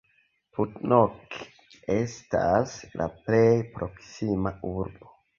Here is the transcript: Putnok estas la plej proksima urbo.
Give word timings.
Putnok 0.59 1.35
estas 1.95 2.73
la 3.01 3.07
plej 3.27 3.43
proksima 3.75 4.55
urbo. 4.71 5.13